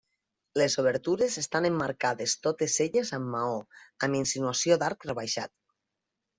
[0.59, 3.61] Les obertures estan emmarcades totes elles amb maó,
[4.09, 5.57] amb insinuació d'arc rebaixat.